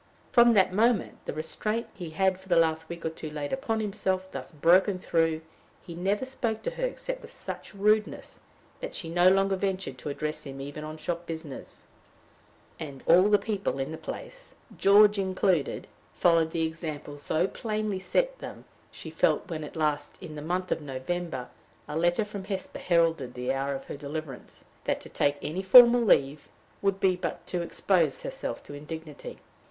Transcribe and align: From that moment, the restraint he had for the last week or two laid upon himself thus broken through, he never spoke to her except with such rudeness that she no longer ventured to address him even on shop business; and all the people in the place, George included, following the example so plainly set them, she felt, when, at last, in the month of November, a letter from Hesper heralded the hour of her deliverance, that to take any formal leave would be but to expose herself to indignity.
From 0.31 0.53
that 0.55 0.73
moment, 0.73 1.23
the 1.25 1.33
restraint 1.33 1.85
he 1.93 2.09
had 2.09 2.39
for 2.39 2.49
the 2.49 2.55
last 2.55 2.89
week 2.89 3.05
or 3.05 3.11
two 3.11 3.29
laid 3.29 3.53
upon 3.53 3.79
himself 3.79 4.31
thus 4.31 4.51
broken 4.51 4.97
through, 4.97 5.41
he 5.83 5.93
never 5.93 6.25
spoke 6.25 6.63
to 6.63 6.71
her 6.71 6.85
except 6.85 7.21
with 7.21 7.31
such 7.31 7.75
rudeness 7.75 8.41
that 8.79 8.95
she 8.95 9.09
no 9.11 9.29
longer 9.29 9.55
ventured 9.55 9.99
to 9.99 10.09
address 10.09 10.41
him 10.43 10.59
even 10.59 10.83
on 10.83 10.97
shop 10.97 11.27
business; 11.27 11.85
and 12.79 13.03
all 13.05 13.29
the 13.29 13.37
people 13.37 13.77
in 13.77 13.91
the 13.91 13.97
place, 13.99 14.55
George 14.75 15.19
included, 15.19 15.85
following 16.15 16.49
the 16.49 16.65
example 16.65 17.19
so 17.19 17.45
plainly 17.45 17.99
set 17.99 18.39
them, 18.39 18.65
she 18.89 19.11
felt, 19.11 19.49
when, 19.51 19.63
at 19.63 19.75
last, 19.75 20.17
in 20.19 20.33
the 20.33 20.41
month 20.41 20.71
of 20.71 20.81
November, 20.81 21.47
a 21.87 21.95
letter 21.95 22.25
from 22.25 22.45
Hesper 22.45 22.79
heralded 22.79 23.35
the 23.35 23.53
hour 23.53 23.75
of 23.75 23.85
her 23.85 23.97
deliverance, 23.97 24.65
that 24.85 24.99
to 25.01 25.09
take 25.09 25.37
any 25.43 25.61
formal 25.61 26.01
leave 26.01 26.49
would 26.81 26.99
be 26.99 27.15
but 27.15 27.45
to 27.45 27.61
expose 27.61 28.23
herself 28.23 28.63
to 28.63 28.73
indignity. 28.73 29.37